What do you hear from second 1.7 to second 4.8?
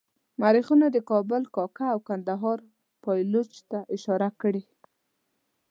او کندهار پایلوچ ته اشاره کړې.